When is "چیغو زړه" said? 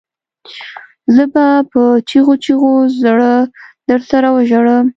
2.43-3.31